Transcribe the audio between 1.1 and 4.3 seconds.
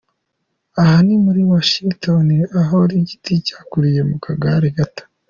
muri Washington ahoiki giti cyakuriye mu